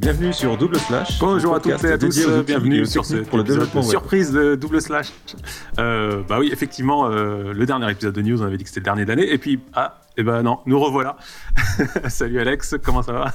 [0.00, 1.18] Bienvenue sur Double Slash.
[1.18, 4.80] Bonjour à toutes et à tous, bienvenue sur ce pour le développement surprise de Double
[4.80, 5.12] Slash.
[5.78, 8.80] Euh, bah oui, effectivement, euh, le dernier épisode de News, on avait dit que c'était
[8.80, 11.16] le dernier de l'année, et puis ah, eh ben non, nous revoilà.
[12.08, 13.32] salut Alex, comment ça va?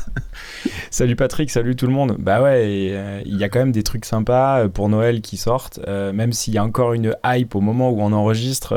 [0.90, 2.16] Salut Patrick, salut tout le monde.
[2.20, 5.80] Bah ouais, euh, il y a quand même des trucs sympas pour Noël qui sortent,
[5.88, 8.74] même s'il y a encore une hype au moment où on enregistre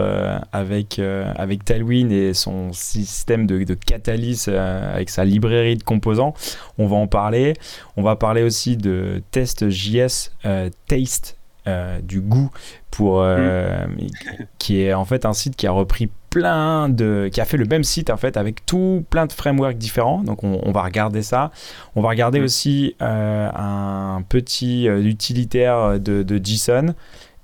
[0.53, 6.35] avec avec Tailwind et son système de, de catalyse avec sa librairie de composants.
[6.79, 7.55] On va en parler.
[7.97, 11.38] On va parler aussi de test JS euh, Taste
[11.69, 12.51] euh, du goût
[12.91, 14.47] pour euh, mm.
[14.59, 17.65] qui est en fait un site qui a repris plein de qui a fait le
[17.65, 20.23] même site en fait avec tout plein de frameworks différents.
[20.23, 21.51] Donc on, va regarder ça.
[21.95, 22.45] On va regarder mm.
[22.45, 26.95] aussi un petit utilitaire de, de, JSON.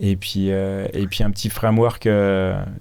[0.00, 2.09] Et puis et puis un petit framework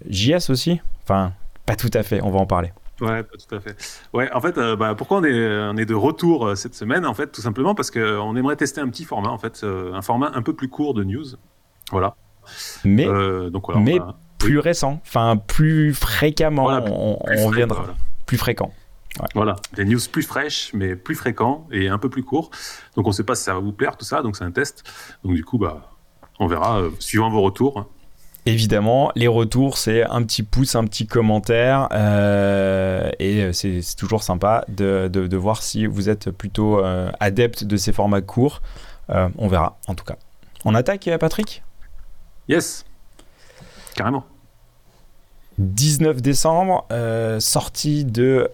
[0.10, 0.82] JS aussi.
[1.04, 1.34] Enfin
[1.66, 2.72] pas tout à fait on va en parler
[3.04, 3.76] Ouais, tout à fait.
[4.14, 7.06] Ouais, en fait, euh, bah, pourquoi on est, on est de retour euh, cette semaine
[7.06, 10.02] En fait, tout simplement parce qu'on aimerait tester un petit format, en fait, euh, un
[10.02, 11.26] format un peu plus court de news.
[11.92, 12.16] Voilà.
[12.84, 14.00] Mais, donc, voilà, mais
[14.38, 17.16] plus récent, enfin plus fréquemment, on,
[17.48, 17.86] reviendra.
[18.26, 18.74] Plus fréquent.
[19.34, 22.50] Voilà, des news plus fraîches, mais plus fréquents et un peu plus courts.
[22.98, 24.52] Donc on ne sait pas si ça va vous plaire, tout ça, donc c'est un
[24.52, 24.84] test.
[25.24, 25.92] Donc du coup, bah,
[26.40, 27.88] on verra, suivant vos retours.
[28.46, 34.66] Évidemment, les retours, c'est un petit pouce, un petit commentaire, euh, et c'est toujours sympa
[34.68, 38.62] de, de, voir si vous êtes plutôt euh, adepte de ces formats courts.
[39.10, 40.18] Euh, on verra, en tout cas.
[40.66, 41.64] On attaque, Patrick?
[42.50, 42.84] Yes,
[43.96, 44.26] carrément.
[45.60, 46.86] 19 décembre,
[47.40, 48.50] sortie de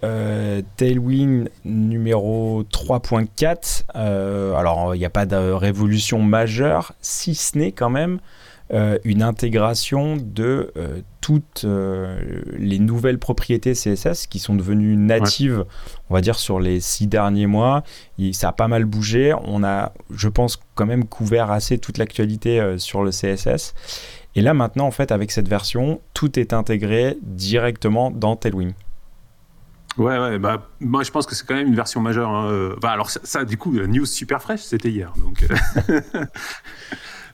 [0.76, 3.86] Tailwind numéro 3.4.
[4.56, 8.20] alors, il n'y a pas de révolution majeure, si ce n'est quand même
[8.72, 12.20] euh, une intégration de euh, toutes euh,
[12.56, 15.66] les nouvelles propriétés CSS qui sont devenues natives,
[16.09, 17.84] on va dire, sur les six derniers mois.
[18.31, 19.34] ça a pas mal bougé.
[19.44, 23.73] On a, je pense, quand même couvert assez toute l'actualité sur le CSS.
[24.36, 28.73] Et là, maintenant, en fait, avec cette version, tout est intégré directement dans Tailwind.
[29.98, 32.30] Ouais, ouais, bah, moi je pense que c'est quand même une version majeure.
[32.30, 32.76] Hein.
[32.80, 35.11] Bah, alors, ça, ça, du coup, news super fraîche, c'était hier.
[35.17, 35.44] Donc,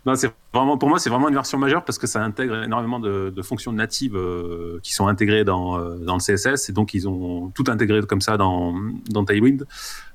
[0.05, 2.99] Non, c'est vraiment, pour moi, c'est vraiment une version majeure parce que ça intègre énormément
[2.99, 7.07] de, fonctions natives euh, qui sont intégrées dans, euh, dans le CSS et donc ils
[7.07, 8.75] ont tout intégré comme ça dans,
[9.09, 9.65] dans Tailwind.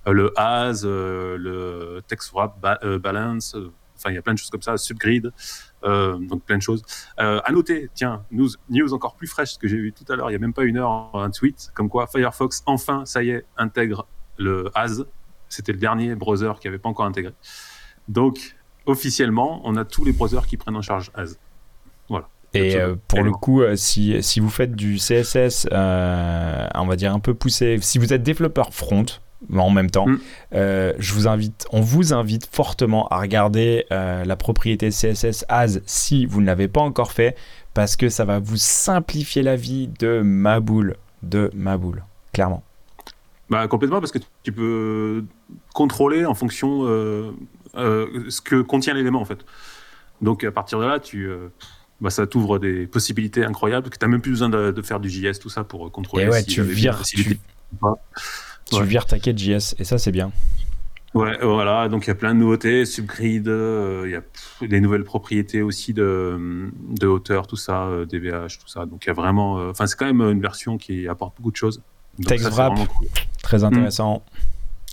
[0.07, 2.61] Euh, le as, le text wrap
[3.03, 3.57] balance,
[3.97, 5.33] enfin il y a plein de choses comme ça, subgrid,
[5.83, 6.83] donc plein de choses.
[7.19, 10.35] à noter, tiens, news, news encore plus fraîche que j'ai vu tout à l'heure, il
[10.35, 13.45] y a même pas une heure, un tweet comme quoi Firefox enfin, ça y est,
[13.57, 14.07] intègre
[14.39, 15.03] le as.
[15.49, 17.35] C'était le dernier browser qui avait pas encore intégré.
[18.09, 21.37] Donc officiellement, on a tous les browsers qui prennent en charge AS.
[22.09, 22.29] Voilà.
[22.55, 26.97] Et euh, pour le coup, euh, si, si, vous faites du CSS, euh, on va
[26.97, 29.07] dire un peu poussé, si vous êtes développeur front,
[29.57, 30.19] en même temps, mm.
[30.53, 36.41] je vous invite, on vous invite fortement à regarder la propriété CSS as si vous
[36.41, 37.37] ne l'avez pas encore fait,
[37.73, 42.63] parce que ça va vous simplifier la vie de ma boule, de ma boule, clairement.
[43.49, 45.25] Bah, complètement, parce que tu peux
[45.73, 46.85] contrôler en fonction
[47.75, 49.45] ce que contient l'élément en fait.
[50.21, 51.49] Donc à partir de là, tu, euh,
[52.01, 55.09] bah, ça t'ouvre des possibilités incroyables que tu n'as même plus besoin de, faire du
[55.09, 56.25] JS, tout ça pour contrôler.
[56.25, 57.39] Et ouais, tu vires, tu,
[58.67, 60.33] tu vires ta quête JS et ça c'est bien.
[61.13, 64.81] Ouais, voilà, donc il y a plein de nouveautés, Subgrid, euh, il y a des
[64.81, 68.87] nouvelles propriétés aussi de, de hauteur, tout ça, DVH, tout ça.
[68.87, 71.57] Donc il y a vraiment, enfin c'est quand même une version qui apporte beaucoup de
[71.57, 71.83] choses.
[72.25, 72.79] TextWrap,
[73.43, 74.23] très intéressant.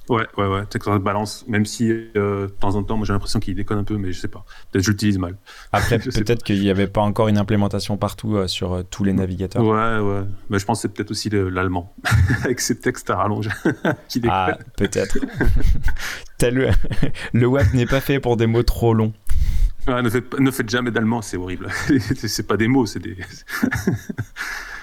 [0.09, 3.40] Ouais, ouais, ouais, de balance, même si euh, de temps en temps, moi j'ai l'impression
[3.40, 4.45] qu'il déconne un peu, mais je sais pas.
[4.72, 5.35] Peut-être je l'utilise mal.
[5.73, 9.12] Après, peut-être qu'il n'y avait pas encore une implémentation partout euh, sur euh, tous les
[9.12, 9.62] navigateurs.
[9.62, 10.23] Ouais, ouais.
[10.50, 11.94] Mais je pense que c'est peut-être aussi l'allemand,
[12.44, 13.50] avec ses textes à rallonge.
[14.07, 15.17] qui ah, peut-être.
[16.41, 16.69] le...
[17.34, 19.13] le web n'est pas fait pour des mots trop longs.
[19.88, 21.67] ne, faites, ne faites jamais d'allemand, c'est horrible.
[22.16, 23.17] c'est pas des mots, c'est des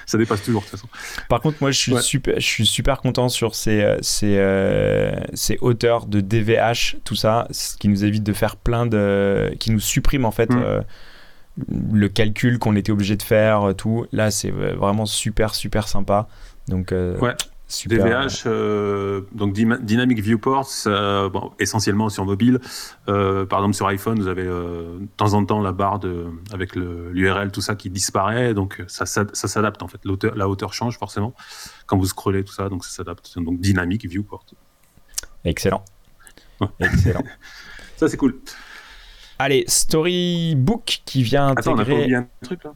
[0.07, 0.89] ça dépasse toujours de toute façon.
[1.29, 5.15] Par contre, moi, je suis, super, je suis super content sur ces, euh, ces, euh,
[5.35, 9.55] ces hauteurs de DVH, tout ça, ce qui nous évite de faire plein de.
[9.59, 10.51] qui nous supprime en fait.
[10.51, 10.63] Mm.
[10.63, 10.81] Euh,
[11.93, 14.07] le calcul qu'on était obligé de faire, tout.
[14.11, 16.27] Là, c'est vraiment super, super sympa.
[16.67, 17.35] Donc, ouais.
[17.87, 22.61] DVH, euh, donc Dynamic Viewport, bon, essentiellement sur mobile.
[23.09, 26.27] Euh, par exemple, sur iPhone, vous avez euh, de temps en temps la barre de,
[26.53, 28.55] avec l'URL, tout ça qui disparaît.
[28.55, 30.01] Donc, ça, ça, s'adapte en fait.
[30.35, 31.35] La hauteur change forcément
[31.87, 32.69] quand vous scrollez, tout ça.
[32.69, 33.39] Donc, ça s'adapte.
[33.39, 34.45] Donc, Dynamic Viewport.
[35.45, 35.85] Excellent.
[36.81, 37.25] Excellent.
[37.97, 38.41] ça, c'est cool.
[39.39, 41.73] Allez, Storybook qui vient intégrer.
[41.73, 42.73] Attends, on a oublié un truc là?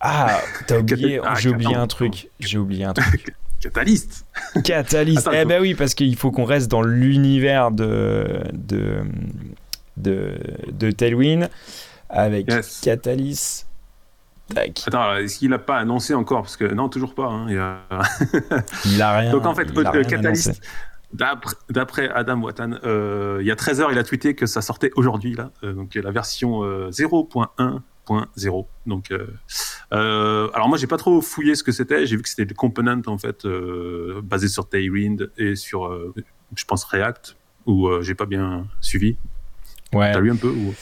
[0.00, 1.20] Ah, t'as oublié.
[1.22, 2.30] Ah, j'ai oublié un truc.
[2.40, 3.34] J'ai oublié un truc.
[3.60, 4.26] Catalyst.
[4.64, 5.28] Catalyst.
[5.32, 9.02] eh ben oui, parce qu'il faut qu'on reste dans l'univers de, de,
[9.96, 10.38] de,
[10.72, 11.48] de Tailwind
[12.08, 12.50] avec
[12.82, 13.66] Catalyst.
[14.86, 16.42] Attends, est-ce qu'il n'a pas annoncé encore?
[16.42, 17.26] Parce que non, toujours pas.
[17.26, 17.58] Hein, il,
[19.00, 19.12] a...
[19.18, 19.30] rien.
[19.30, 20.60] Donc en fait, euh, Catalyst,
[21.12, 24.90] d'après Adam Watan, euh, il y a 13 heures, il a tweeté que ça sortait
[24.96, 25.50] aujourd'hui, là.
[25.62, 26.62] Euh, donc la version
[28.36, 28.66] 0.1.0.
[28.86, 29.12] Donc,
[29.90, 32.06] alors moi, j'ai pas trop fouillé ce que c'était.
[32.06, 33.46] J'ai vu que c'était des components en fait
[34.22, 35.90] basés sur Tailwind et sur,
[36.54, 37.36] je pense, React,
[37.66, 39.16] où j'ai pas bien suivi.
[39.92, 40.12] Ouais.
[40.12, 40.74] T'as lu un peu ou?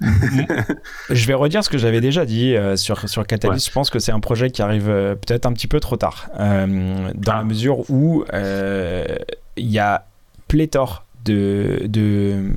[1.10, 3.66] Je vais redire ce que j'avais déjà dit euh, sur, sur Catalyst.
[3.66, 6.28] Je pense que c'est un projet qui arrive euh, peut-être un petit peu trop tard,
[6.38, 7.44] euh, dans la ah.
[7.44, 10.06] mesure où il y a
[10.48, 12.52] pléthore de, de,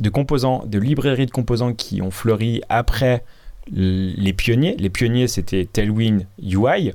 [0.00, 3.24] de, composants, de librairies de composants qui ont fleuri après
[3.72, 4.76] les pionniers.
[4.78, 6.92] Les pionniers, c'était Tailwind UI.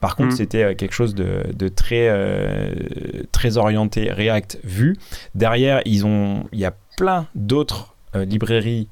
[0.00, 0.36] Par contre, mm.
[0.36, 2.10] c'était quelque chose de, de très,
[3.32, 4.96] très orienté React Vue.
[5.34, 8.88] Derrière, ils ont, il y a plein d'autres librairies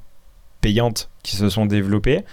[0.65, 2.23] payantes qui se sont développées,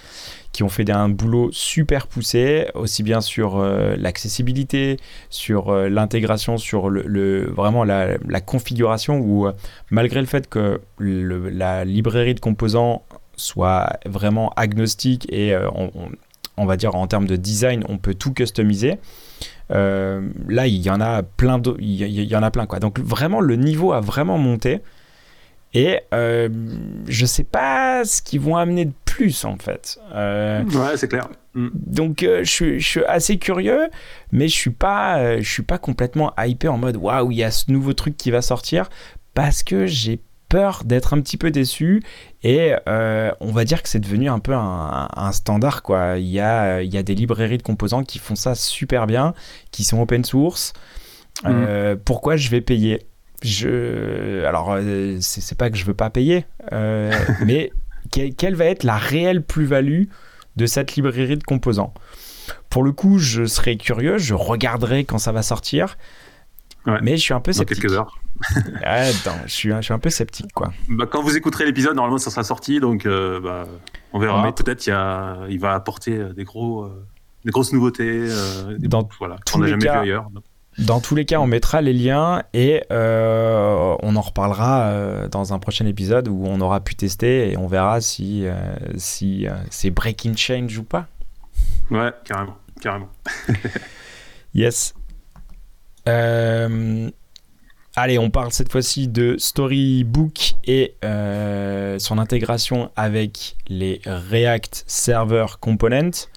[0.53, 4.99] qui ont fait un boulot super poussé, aussi bien sur euh, l'accessibilité,
[5.29, 9.53] sur euh, l'intégration, sur le, vraiment la, configuration, où euh,
[9.91, 13.03] malgré le fait que la librairie de composants
[13.37, 15.57] soit vraiment agnostique et
[16.57, 18.99] on, va dire en termes de design, on peut tout customiser.
[19.71, 22.79] là, il y en a plein, il y, en a plein quoi.
[22.79, 24.81] Donc vraiment, le niveau a vraiment monté.
[25.75, 26.49] Et euh,
[27.09, 29.99] je sais pas ce qu'ils vont amener de plus en fait.
[30.13, 31.29] Euh, ouais, c'est clair.
[31.55, 31.69] Mm.
[31.75, 33.89] Donc euh, je, je, suis assez curieux,
[34.33, 37.45] mais je suis pas, euh, je suis pas complètement hypé en mode waouh, il y
[37.45, 38.91] a ce nouveau truc qui va sortir
[39.35, 40.21] parce que j'ai
[40.53, 42.03] peur d'être un petit peu déçu
[42.45, 46.19] et on va dire que c'est devenu un peu un, un, standard quoi.
[46.19, 49.33] Il y a, il y a des librairies de composants qui font ça super bien,
[49.71, 50.75] qui sont open source.
[51.45, 51.97] Mm.
[52.05, 53.07] pourquoi je vais payer?
[53.43, 57.13] Je, alors euh, c'est pas que je veux pas payer, euh,
[57.45, 57.73] mais
[58.11, 60.05] quelle va être la réelle plus-value
[60.57, 61.93] de cette librairie de composants?
[62.71, 65.97] Pour le coup, je serais curieux, je regarderai quand ça va sortir,
[66.87, 67.77] mais je suis un peu sceptique.
[67.77, 68.19] Dans quelques heures.
[69.45, 70.73] je, suis, je suis un peu sceptique, quoi.
[70.89, 73.67] Bah, quand vous écouterez l'épisode, normalement, ça sera sorti, donc euh, bah,
[74.13, 74.53] on verra.
[74.55, 74.95] Peut-être il,
[75.51, 76.91] il va apporter des, gros,
[77.45, 78.29] des grosses nouveautés,
[78.79, 80.29] Dans voilà, qu'on n'a jamais vu ailleurs.
[80.79, 85.53] Dans tous les cas, on mettra les liens et euh, on en reparlera euh, dans
[85.53, 88.55] un prochain épisode où on aura pu tester et on verra si, euh,
[88.97, 91.09] si c'est breaking change ou pas.
[91.91, 93.09] Ouais, carrément, carrément.
[94.55, 94.95] yes.
[96.07, 97.13] Allez,
[98.19, 100.95] on parle cette fois-ci de Storybook et
[101.99, 106.29] son intégration avec les React Server Components.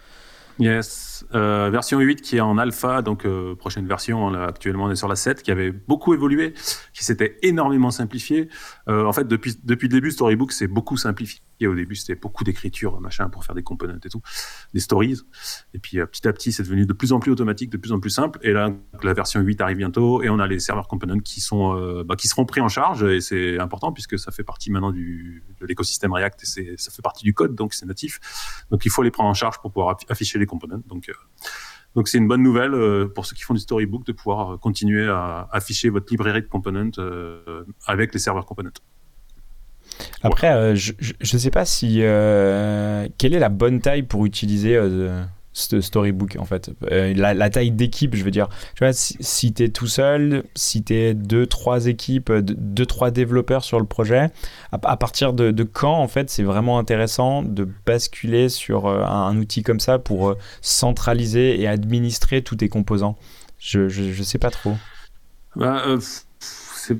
[0.58, 4.92] Yes, euh, version 8 qui est en alpha, donc euh, prochaine version, là, actuellement on
[4.92, 6.54] est sur la 7, qui avait beaucoup évolué,
[6.94, 8.48] qui s'était énormément simplifié.
[8.88, 11.42] Euh, en fait, depuis, depuis le début, Storybook s'est beaucoup simplifié.
[11.64, 14.22] Au début, c'était beaucoup d'écriture, machin, pour faire des components et tout,
[14.74, 15.22] des stories.
[15.74, 18.00] Et puis petit à petit, c'est devenu de plus en plus automatique, de plus en
[18.00, 18.40] plus simple.
[18.42, 18.72] Et là,
[19.04, 22.28] la version 8 arrive bientôt, et on a les serveurs components qui sont, bah, qui
[22.28, 26.12] seront pris en charge, et c'est important puisque ça fait partie maintenant du, de l'écosystème
[26.12, 28.20] React et ça fait partie du code, donc c'est natif.
[28.70, 30.82] Donc il faut les prendre en charge pour pouvoir afficher les components.
[30.88, 31.14] Donc, euh,
[31.96, 34.58] donc c'est une bonne nouvelle euh, pour ceux qui font du storybook de pouvoir euh,
[34.58, 36.92] continuer à afficher votre librairie de components
[37.88, 38.72] avec les serveurs components.
[40.24, 44.78] Après, je ne sais pas si quelle est la bonne taille pour utiliser
[45.56, 46.72] storybook en fait.
[46.92, 48.50] Euh, la, taille d'équipe, je veux dire.
[48.80, 53.64] Vois, si, tu es tout seul, si tu es deux, trois équipes, deux, trois développeurs
[53.64, 54.30] sur le projet,
[54.72, 59.64] à, partir de, quand en fait c'est vraiment intéressant de basculer sur euh, un, outil
[59.64, 63.18] comme ça pour euh, centraliser et administrer tous tes composants?
[63.58, 64.76] Je, je, sais pas trop.
[65.56, 65.82] Bah,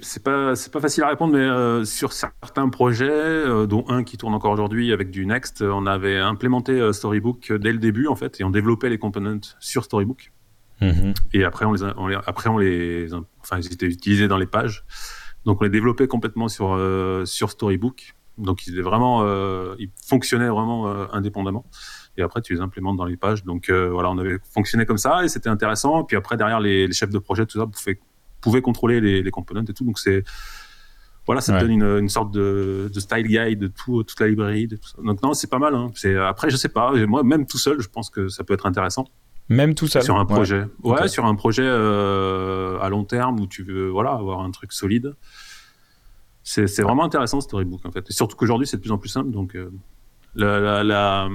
[0.02, 4.04] c'est pas c'est pas facile à répondre, mais euh, sur certains projets, euh, dont un
[4.04, 8.08] qui tourne encore aujourd'hui avec du Next, euh, on avait implémenté Storybook dès le début
[8.08, 10.32] en fait, et on développait les components sur Storybook.
[10.82, 11.14] Mm-hmm.
[11.34, 11.84] Et après on les,
[12.26, 13.10] après on les
[13.42, 14.86] enfin ils étaient utilisés dans les pages,
[15.46, 16.80] donc on les développait complètement sur
[17.26, 18.16] sur Storybook.
[18.38, 19.24] Donc ils vraiment
[19.78, 21.66] ils fonctionnaient vraiment indépendamment
[22.18, 23.46] et après tu les implémentes dans les pages.
[23.46, 26.02] Donc voilà, on avait fonctionné comme ça et c'était intéressant.
[26.02, 28.00] Et puis après derrière les, les, chefs de projet tout ça pouvaient
[28.46, 29.84] pouvez contrôler les, les components et tout.
[29.84, 30.24] Donc c'est
[31.26, 34.68] voilà, ça donne une, une, sorte de, de, style guide de tout, toute la librairie.
[34.68, 34.98] De tout ça.
[35.04, 35.74] Donc non, c'est pas mal.
[35.74, 35.92] Hein.
[35.96, 36.94] C'est après, je sais pas.
[37.08, 39.08] Moi, même tout seul, je pense que ça peut être intéressant.
[39.50, 40.04] Même tout seul.
[40.04, 40.66] Sur un projet.
[40.84, 44.72] Ouais, sur un projet euh, à long terme où tu veux voilà avoir un truc
[44.72, 45.16] solide.
[46.44, 48.06] C'est vraiment intéressant Storybook en fait.
[48.08, 49.32] Et surtout qu'aujourd'hui c'est de plus en plus simple.
[49.32, 49.72] Donc euh,
[50.36, 51.30] la, la, la,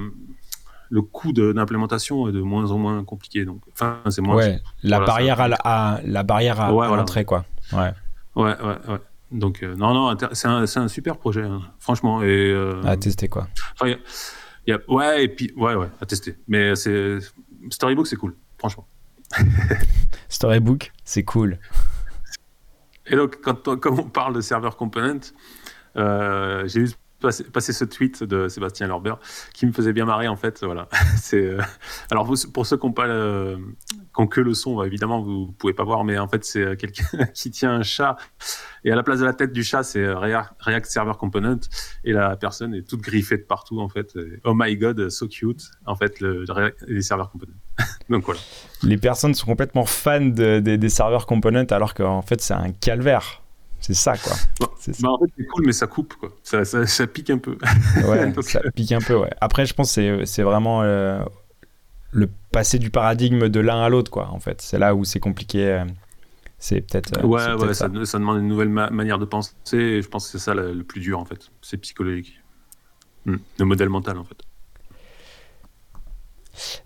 [0.91, 3.45] le coût d'implémentation est de moins en moins compliqué.
[3.45, 4.35] Donc, enfin, c'est moins.
[4.35, 7.45] Ouais, la, barrière à la, la barrière à, l'entrée, quoi.
[7.71, 7.91] Ouais.
[8.35, 8.99] Ouais, ouais, ouais.
[9.31, 12.21] Donc, euh, non, non, c'est un, un, super projet, hein, franchement.
[12.21, 13.47] Et, euh, à tester, quoi.
[13.81, 13.97] Y
[14.67, 16.35] y a, ouais, et puis, ouais, ouais, à tester.
[16.47, 17.19] Mais c'est
[17.69, 18.85] Storybook, c'est cool, franchement.
[20.29, 21.57] Storybook, c'est cool.
[23.07, 25.31] Et donc, quand on, comme on parle de serveur component,
[25.95, 26.89] euh, j'ai eu
[27.21, 29.15] passer, ce tweet de Sébastien Lorber
[29.53, 30.63] qui me faisait bien marrer en fait.
[30.63, 30.87] Voilà.
[31.17, 31.61] c'est euh,
[32.09, 33.07] alors pour ceux qui n'ont pas
[34.27, 37.25] que le son, bah, évidemment vous pouvez pas voir, mais en fait c'est euh, quelqu'un
[37.33, 38.17] qui tient un chat
[38.83, 41.59] et à la place de la tête du chat c'est euh, React, Server Component
[42.03, 44.17] et la personne est toute griffée de partout en fait.
[44.43, 46.45] oh my god, so cute en fait le,
[46.87, 47.53] les serveurs components.
[48.09, 48.41] Donc voilà.
[48.83, 53.40] Les personnes sont complètement fans des serveurs components alors qu'en fait c'est un calvaire.
[53.81, 54.33] C'est ça, quoi.
[54.59, 54.67] Bah,
[55.09, 56.29] en fait, c'est cool, mais ça coupe, quoi.
[56.43, 57.57] Ça, ça, pique un peu.
[58.07, 59.31] ouais, ça pique un peu, ouais.
[59.41, 61.23] Après, je pense que c'est vraiment euh,
[62.11, 64.61] le passer du paradigme de l'un à l'autre, quoi, en fait.
[64.61, 65.67] C'est là où c'est compliqué.
[65.67, 65.85] Euh,
[66.59, 67.17] c'est peut-être.
[67.17, 67.89] Euh, ouais, ouais, ça.
[68.05, 69.53] Ça, demande une nouvelle manière de penser.
[69.73, 71.49] Et je pense que c'est ça le, plus dur, en fait.
[71.61, 72.39] C'est psychologique.
[73.25, 73.37] Hmm.
[73.57, 74.37] Le modèle mental, en fait.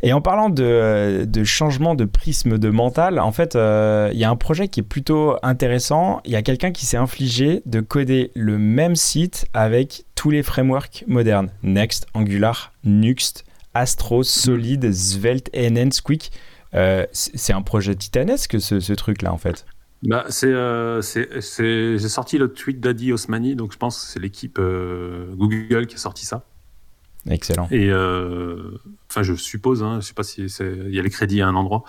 [0.01, 4.29] Et en parlant de, changement de prisme de mental, en fait, euh, il y a
[4.29, 6.21] un projet qui est plutôt intéressant.
[6.25, 10.43] Il y a quelqu'un qui s'est infligé de coder le même site avec tous les
[10.43, 11.51] frameworks modernes.
[11.63, 16.31] Next, Angular, Nuxt, Astro, Solid, Svelte, NN, Squeak.
[16.73, 19.65] Euh, c'est un projet titanesque ce, truc-là, en fait.
[20.03, 24.59] Bah, euh, c'est, j'ai sorti le tweet d'Adi Osmani, donc je pense que c'est l'équipe
[24.59, 26.45] Google qui a sorti ça.
[27.29, 27.67] Excellent.
[27.71, 28.77] Et euh,
[29.09, 31.55] enfin, je suppose, hein, je sais pas si il y a les crédits à un
[31.55, 31.83] endroit.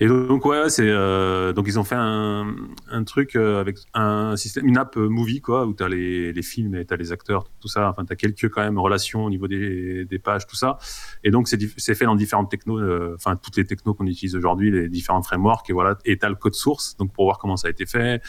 [0.00, 2.56] Et donc ouais, c'est euh, donc ils ont fait un,
[2.90, 6.42] un, truc euh, avec un système, une app movie quoi, où tu as les, les,
[6.42, 7.90] films et tu as les acteurs, tout ça.
[7.90, 10.78] Enfin, tu as quelques quand même relations au niveau des, des pages, tout ça.
[11.22, 12.82] Et donc c'est fait dans différentes technos,
[13.14, 15.96] enfin toutes les technos qu'on utilise aujourd'hui, les différents frameworks et voilà.
[16.04, 18.20] Et tu as le code source, donc pour voir comment ça a été fait.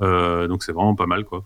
[0.00, 1.44] donc c'est vraiment pas mal quoi.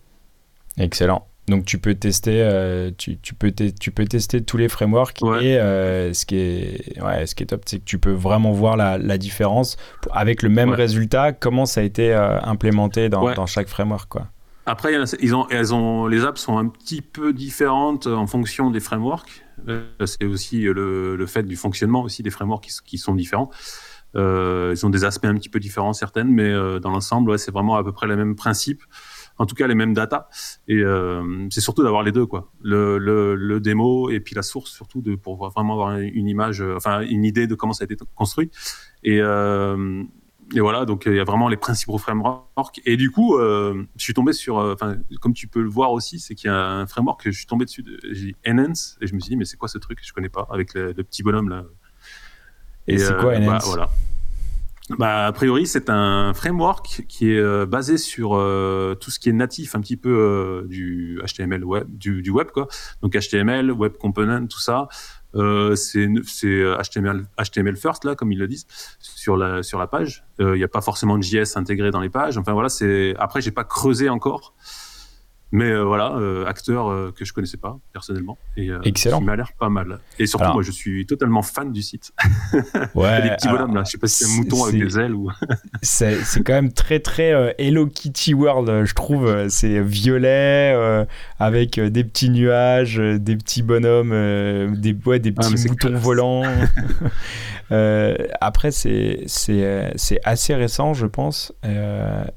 [0.76, 1.26] Excellent.
[1.46, 5.58] Donc tu peux tester, euh, tu, tu, peux tu peux tester tous les frameworks et
[5.58, 8.78] euh, ce, qui est, ouais, ce qui est top, c'est que tu peux vraiment voir
[8.78, 9.76] la, la différence
[10.10, 14.08] avec le même résultat, comment ça a été euh, implémenté dans, dans, chaque framework.
[14.08, 14.26] Quoi.
[14.64, 18.80] Après, ils ont, elles ont, les apps sont un petit peu différentes en fonction des
[18.80, 19.44] frameworks.
[20.06, 23.50] c'est aussi le, le, fait du fonctionnement aussi des frameworks qui, qui sont différents.
[24.14, 27.84] ils ont des aspects un petit peu différents certaines, mais dans l'ensemble, c'est vraiment à
[27.84, 28.82] peu près le même principe
[29.38, 30.28] en tout cas les mêmes data.
[30.68, 32.50] Et euh, c'est surtout d'avoir les deux, quoi.
[32.62, 36.60] Le, le, le, démo et puis la source, surtout de, pour vraiment avoir une image,
[36.60, 38.50] euh, enfin une idée de comment ça a été construit.
[39.02, 40.02] Et, euh,
[40.54, 42.80] et voilà, donc il y a vraiment les principaux frameworks.
[42.84, 46.18] Et du coup, euh, je suis tombé sur, enfin, comme tu peux le voir aussi,
[46.18, 48.98] c'est qu'il y a un framework que je suis tombé dessus, de, j'ai dit Enhance,
[49.00, 49.98] et je me suis dit, mais c'est quoi ce truc?
[50.02, 51.64] Je connais pas, avec le, petit bonhomme là.
[52.86, 53.46] Et, c'est quoi Enhance?
[53.46, 53.90] bah, voilà
[54.90, 59.30] bah, a priori, c'est un framework qui est euh, basé sur euh, tout ce qui
[59.30, 62.68] est natif un petit peu euh, du HTML web, du, du, web quoi.
[63.00, 64.88] Donc HTML, web component, tout ça.
[65.32, 68.66] c'est HTML, HTML first là, comme ils le disent
[68.98, 70.26] sur la sur la page.
[70.38, 72.36] Il n'y a pas forcément de JS intégré dans les pages.
[72.36, 74.54] Enfin voilà, c'est après j'ai pas creusé encore.
[75.54, 79.20] Mais euh, voilà, euh, acteur euh, que je connaissais pas personnellement et Excellent.
[79.20, 80.00] qui m'a l'air pas mal.
[80.18, 82.12] Et surtout, moi, je suis totalement fan du site.
[82.94, 83.22] Ouais.
[83.22, 85.30] des petits bonhommes là, je sais pas si c'est un mouton avec des ailes ou.
[85.82, 89.48] c'est quand même très très Hello Kitty World, je trouve.
[89.48, 91.06] C'est violet
[91.38, 94.10] avec des petits nuages, des petits bonhommes,
[94.76, 96.42] des ouais, des ah, petits moutons volants.
[98.40, 101.52] après, c'est c'est assez récent, je pense,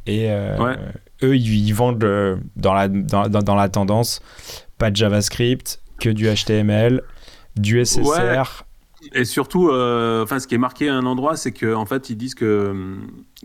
[0.05, 0.77] et ouais
[1.23, 4.21] eux, ils, vendent euh, dans, la, dans, dans, la tendance
[4.77, 7.01] pas de JavaScript, que du HTML,
[7.55, 8.63] du SSR.
[9.13, 12.09] Et surtout, euh, enfin, ce qui est marqué à un endroit, c'est qu'en en fait,
[12.09, 12.97] ils disent que,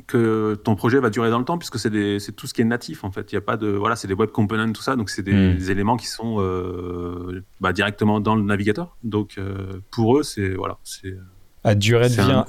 [0.06, 1.90] que ton projet va durer dans le temps, puisque c'est
[2.32, 3.04] tout ce qui est natif.
[3.04, 5.08] En fait, il y a pas de, voilà, c'est des web components, tout ça, donc
[5.08, 5.70] c'est des, hmm.
[5.70, 8.96] éléments qui sont euh, bah, directement dans le navigateur.
[9.04, 9.38] Donc,
[9.90, 11.16] pour eux, c'est voilà, c'est
[11.64, 12.42] à durée de vie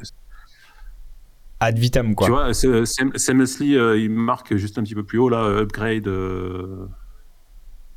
[1.64, 2.28] ad vitam quoi.
[2.28, 6.88] Tu vois, seamlessly, euh, il marque juste un petit peu plus haut là, upgrade euh,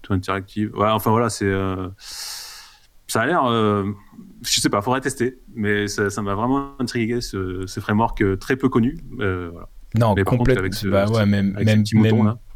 [0.02, 0.74] to interactive.
[0.74, 1.88] Ouais, enfin voilà, c'est euh,
[3.06, 8.38] ça a l'air, je sais pas, faudrait tester, mais ça m'a vraiment intrigué ce, framework
[8.38, 8.98] très peu connu.
[9.16, 9.68] voilà.
[9.94, 10.90] Non, complètement.
[10.90, 11.84] Bah ouais, même, même,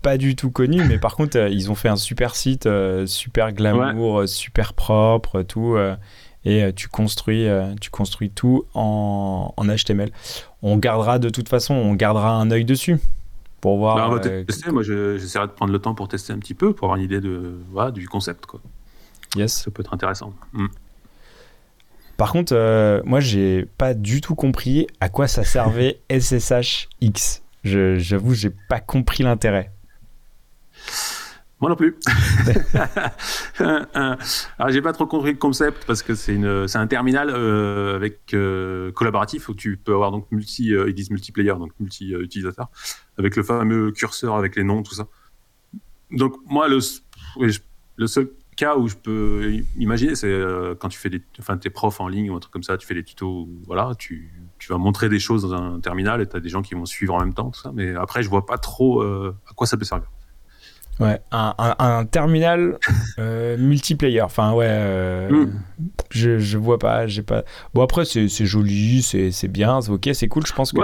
[0.02, 2.68] pas du tout connu, mais par contre, ils ont fait un super site,
[3.06, 5.76] super glamour, super propre, tout
[6.44, 7.46] et tu construis,
[7.80, 10.10] tu construis tout en, en, HTML
[10.62, 12.98] on gardera de toute façon, on gardera un œil dessus
[13.60, 13.96] pour voir.
[13.96, 14.70] Bah, on va euh, tester.
[14.70, 17.20] Moi, j'essaierai de prendre le temps pour tester un petit peu, pour avoir une idée
[17.20, 18.46] de, voilà, du concept.
[18.46, 18.60] Quoi.
[19.36, 19.62] Yes.
[19.64, 20.34] Ça peut être intéressant.
[20.52, 20.66] Mm.
[22.16, 27.42] Par contre, euh, moi, j'ai pas du tout compris à quoi ça servait SSHX.
[27.64, 29.70] J'avoue, j'ai pas compris l'intérêt.
[31.60, 31.94] Moi non plus.
[33.58, 37.96] Alors j'ai pas trop compris le concept parce que c'est une c'est un terminal euh,
[37.96, 42.12] avec euh, collaboratif où tu peux avoir donc multi euh, ils disent multiplayer donc multi
[42.12, 42.68] utilisateur
[43.18, 45.06] avec le fameux curseur avec les noms tout ça.
[46.10, 46.78] Donc moi le
[47.96, 50.42] le seul cas où je peux imaginer c'est
[50.78, 52.86] quand tu fais des enfin t'es prof en ligne ou un truc comme ça tu
[52.86, 56.36] fais des tutos voilà tu tu vas montrer des choses dans un terminal et tu
[56.36, 58.46] as des gens qui vont suivre en même temps tout ça mais après je vois
[58.46, 60.08] pas trop à quoi ça peut servir.
[61.00, 62.78] Ouais, un, un, terminal
[63.18, 64.20] euh, multiplayer.
[64.20, 65.60] Enfin, ouais, euh, mm.
[66.10, 67.42] je, je vois pas, j'ai pas.
[67.72, 70.46] Bon, après, c'est joli, c'est bien, c'est ok, c'est cool.
[70.46, 70.80] Je pense que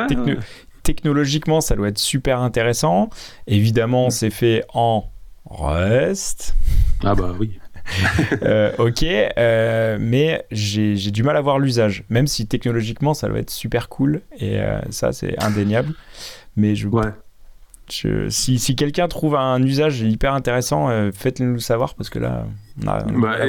[0.82, 3.10] technologiquement, ça doit être super intéressant.
[3.46, 4.10] Évidemment, mm.
[4.10, 5.04] c'est fait en
[5.44, 6.56] Rust.
[7.04, 7.58] Ah, bah oui.
[8.42, 9.04] euh, ok,
[10.00, 14.22] mais j'ai du mal à voir l'usage, même si technologiquement ça doit être super cool
[14.40, 14.58] et
[14.90, 15.92] ça c'est indéniable.
[16.56, 17.12] Mais je, ouais
[17.88, 22.46] si, si quelqu'un trouve un usage hyper intéressant, euh, faites-le nous savoir parce que là,
[22.82, 23.46] on a, bah,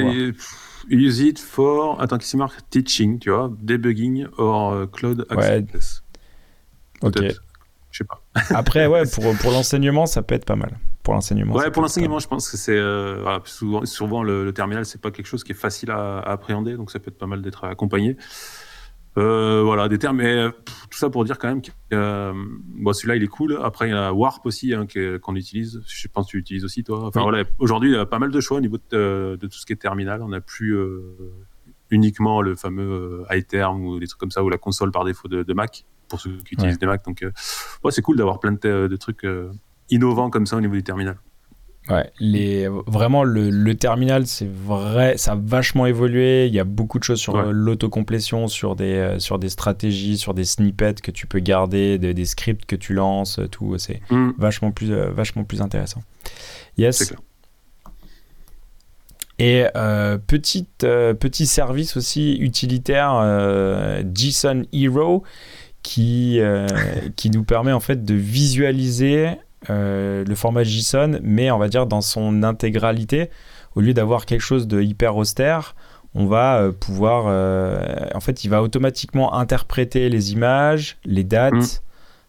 [0.88, 6.02] use it for, attends, qui marque teaching, tu vois, debugging or uh, cloud access.
[7.02, 7.08] Ouais.
[7.08, 7.22] Ok.
[7.90, 8.22] Je sais pas.
[8.56, 10.78] Après, ouais, pour, pour l'enseignement, ça peut être pas mal.
[11.02, 11.54] Pour l'enseignement.
[11.54, 15.10] Ouais, pour l'enseignement, je pense que c'est euh, souvent, souvent le, le terminal, c'est pas
[15.10, 17.64] quelque chose qui est facile à, à, appréhender, donc ça peut être pas mal d'être
[17.64, 18.16] accompagné.
[19.18, 20.50] Euh, voilà, des termes, mais euh,
[20.90, 23.58] tout ça pour dire quand même que euh, bon, celui-là il est cool.
[23.62, 24.86] Après, il y a Warp aussi hein,
[25.20, 25.82] qu'on utilise.
[25.86, 27.04] Je pense que tu l'utilises aussi, toi.
[27.06, 29.66] Enfin, voilà, aujourd'hui, il y a pas mal de choix au niveau de, tout ce
[29.66, 30.22] qui est terminal.
[30.22, 30.78] On n'a plus
[31.90, 35.52] uniquement le fameux iTerm ou des trucs comme ça, ou la console par défaut de,
[35.52, 37.04] Mac, pour ceux qui utilisent des Mac.
[37.04, 37.24] Donc,
[37.82, 39.26] ouais, c'est cool d'avoir plein de, de trucs
[39.90, 41.18] innovants comme ça au niveau du terminal.
[41.90, 46.46] Ouais, les, vraiment le, terminal, c'est vrai, ça a vachement évolué.
[46.46, 50.34] Il y a beaucoup de choses sur l'autocomplétion, sur des, euh, sur des stratégies, sur
[50.34, 53.78] des snippets que tu peux garder, des scripts que tu lances, tout.
[53.78, 54.32] C'est mm.
[54.36, 56.02] vachement, plus, euh, vachement plus intéressant.
[56.76, 57.14] Yes.
[59.38, 63.12] Et euh, petite, petit service aussi utilitaire,
[64.14, 65.22] JSON Hero,
[65.82, 66.40] qui,
[67.16, 69.30] qui nous permet en fait de visualiser
[69.70, 73.30] euh, le format JSON, mais on va dire dans son intégralité.
[73.74, 75.74] Au lieu d'avoir quelque chose de hyper austère,
[76.14, 77.24] on va euh, pouvoir.
[77.26, 81.82] Euh, en fait, il va automatiquement interpréter les images, les dates,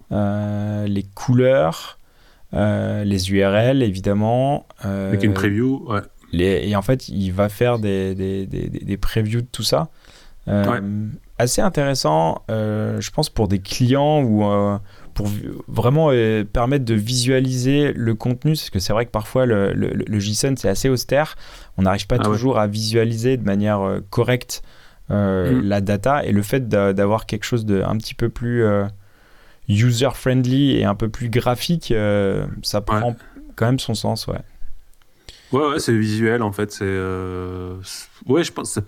[0.10, 0.86] mm.
[0.86, 2.00] les couleurs,
[2.52, 4.66] les URL évidemment.
[4.80, 6.66] Avec une preview, ouais.
[6.68, 9.90] et en fait, il va faire des, des, des, des previews de tout ça.
[11.38, 14.44] Assez intéressant, je pense, pour des clients ou
[15.20, 15.30] pour
[15.68, 20.20] vraiment euh, permettre de visualiser le contenu, parce que c'est vrai que parfois le, le,
[20.20, 21.36] JSON c'est assez austère,
[21.78, 24.64] on n'arrive pas ah toujours à visualiser de manière euh, correcte
[25.12, 25.68] euh, mm.
[25.68, 28.64] la data, et le fait d'avoir quelque chose de un petit peu plus
[29.68, 31.94] user-friendly et un peu plus graphique,
[32.64, 33.18] ça prend
[33.58, 34.40] quand même son sens, ouais.
[35.52, 36.72] Ouais, ouais c'est visuel en fait.
[36.72, 36.86] C'est
[38.26, 38.80] ouais, je pense.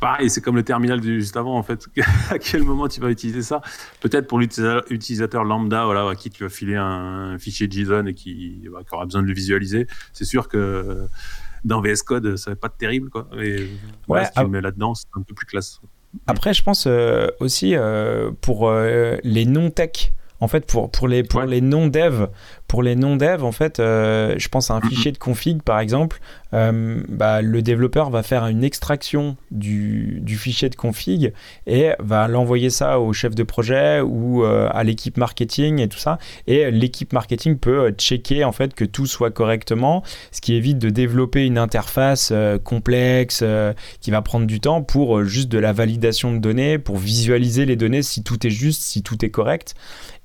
[0.00, 1.86] Pareil, c'est comme le terminal de juste avant, en fait.
[2.30, 3.60] à quel moment tu vas utiliser ça?
[4.00, 8.68] Peut-être pour l'utilisateur lambda, voilà, à qui tu vas filer un, fichier JSON et qui,
[8.72, 9.86] bah, aura besoin de le visualiser.
[10.12, 11.06] C'est sûr que
[11.64, 13.28] dans VS Code, ça va pas être terrible, quoi.
[13.38, 13.68] Et
[14.08, 15.80] ouais, si tu le mets là-dedans, c'est un peu plus classe.
[16.26, 20.12] Après, je pense euh, aussi euh, pour euh, les non-tech.
[20.40, 22.26] En fait, pour, pour les, pour les non-dev,
[22.68, 24.88] pour les non-dev, en fait, euh, je pense à un mm-hmm.
[24.88, 26.20] fichier de config, par exemple,
[26.54, 31.32] euh, bah, le développeur va faire une extraction du, du, fichier de config
[31.66, 35.98] et va l'envoyer ça au chef de projet ou euh, à l'équipe marketing et tout
[35.98, 36.18] ça.
[36.46, 40.90] Et l'équipe marketing peut checker en fait que tout soit correctement, ce qui évite de
[40.90, 43.42] développer une interface complexe
[44.00, 47.76] qui va prendre du temps pour juste de la validation de données, pour visualiser les
[47.76, 49.74] données si tout est juste, si tout est correct.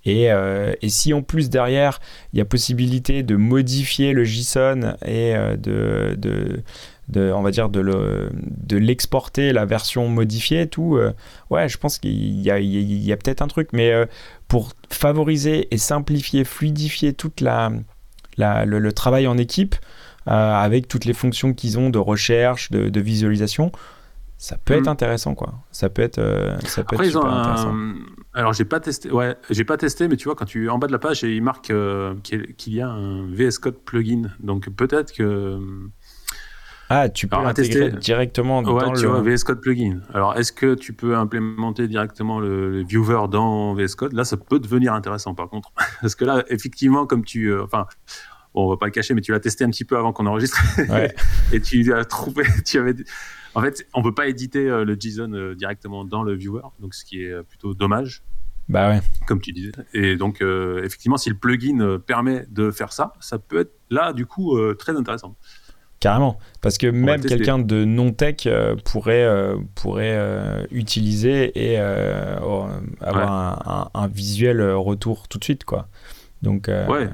[0.05, 1.99] Et, et si en plus derrière,
[2.33, 6.61] il y a possibilité de modifier le JSON et euh, de, de,
[7.07, 11.13] de, on va dire de, le, de l'exporter la version modifiée tout euh,
[11.49, 14.05] ouais je pense qu'il y a, y a peut-être un truc mais euh,
[14.47, 17.71] pour favoriser et simplifier fluidifier toute la,
[18.37, 19.75] la le, travail en équipe
[20.25, 23.71] avec toutes les fonctions qu'ils ont de recherche de, de visualisation
[24.39, 24.89] ça peut être mm.
[24.89, 27.75] intéressant quoi ça peut être euh, ça peut être super intéressant
[28.33, 30.87] alors j'ai pas testé ouais j'ai pas testé mais tu vois quand tu en bas
[30.87, 34.29] de la page il marque euh, qu'il y a un VS Code plugin.
[34.39, 35.59] Donc peut-être que
[36.91, 40.01] ah tu peux l'intégrer directement dans ouais, tu vois VS Code plugin.
[40.13, 44.13] Alors est-ce que tu peux implémenter directement le, viewer dans VS Code?
[44.13, 45.71] Là ça peut devenir intéressant par contre.
[46.01, 47.87] Parce que là effectivement comme tu euh, enfin
[48.53, 50.25] bon, on va pas le cacher, mais tu l'as testé un petit peu avant qu'on
[50.25, 50.59] enregistre.
[51.53, 52.95] et tu as trouvé, tu avais,
[53.55, 57.23] en fait, on peut pas éditer le JSON directement dans le viewer, donc ce qui
[57.23, 58.23] est plutôt dommage.
[58.67, 59.01] Bah ouais.
[59.25, 59.71] Comme tu disais.
[59.93, 64.25] Et donc, effectivement, si le plugin permet de faire ça, ça peut être là, du
[64.25, 65.35] coup, très intéressant.
[65.99, 71.77] Carrément, parce que même quelqu'un de non tech euh, pourrait, euh, pourrait euh, utiliser et
[71.77, 72.69] avoir
[73.93, 75.89] un, visuel retour tout de suite, quoi.
[76.41, 76.69] Donc.
[76.69, 77.09] Ouais.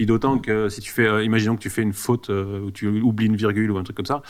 [0.00, 3.26] Puis d'autant que si tu fais, imaginons que tu fais une faute ou tu oublies
[3.26, 4.22] une virgule ou un truc comme ça,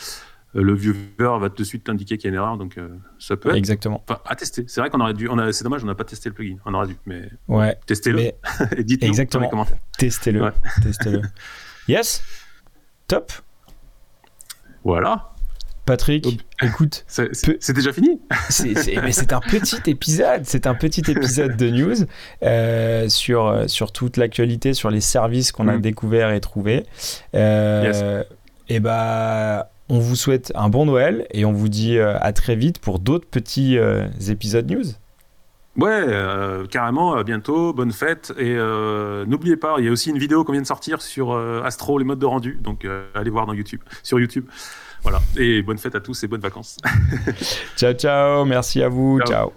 [0.53, 2.77] le viewer va tout de suite t'indiquer qu'il y a une erreur, donc
[3.19, 3.55] ça peut.
[3.55, 4.03] Exactement.
[4.25, 4.65] À tester.
[4.67, 5.29] C'est vrai qu'on aurait dû.
[5.53, 6.57] C'est dommage, on n'a pas testé le plugin.
[6.65, 7.29] On aurait dû, mais.
[7.47, 7.77] Ouais.
[7.85, 8.33] Testez-le.
[8.83, 9.45] Dites-nous Exactement.
[9.45, 9.77] les commentaires.
[9.97, 10.51] Testez-le.
[10.83, 11.21] Testez-le.
[11.87, 12.21] yes.
[13.07, 13.31] Top.
[14.83, 15.30] Voilà.
[15.85, 17.03] Patrick, écoute.
[17.07, 18.21] C'est déjà fini
[19.03, 21.95] Mais c'est un petit épisode, c'est un petit épisode de news
[22.43, 25.81] euh, sur, sur toute l'actualité, sur les services qu'on a mm.
[25.81, 26.85] découverts et trouvés.
[27.35, 28.23] Euh,
[28.69, 32.55] Et bah, on vous souhaite un bon Noël et on vous dit euh, à très
[32.55, 34.85] vite pour d'autres petits euh, épisodes news.
[35.77, 38.33] Ouais, euh, carrément, à bientôt, bonne fête.
[38.37, 41.31] Et euh, n'oubliez pas, il y a aussi une vidéo qu'on vient de sortir sur
[41.31, 42.57] euh, Astro, les modes de rendu.
[42.61, 44.45] Donc allez voir dans YouTube, sur YouTube.
[45.03, 45.21] Voilà.
[45.37, 46.77] Et bonne fête à tous et bonnes vacances.
[47.77, 48.45] ciao, ciao.
[48.45, 49.19] Merci à vous.
[49.25, 49.51] Ciao.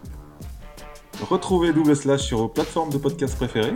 [1.30, 3.74] Retrouvez Double Slash sur vos plateformes de podcast préférées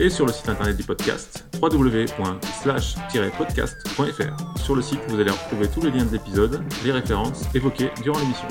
[0.00, 4.58] et sur le site internet du podcast www.slash-podcast.fr.
[4.58, 8.18] Sur le site, vous allez retrouver tous les liens de l'épisode, les références évoquées durant
[8.18, 8.48] l'émission.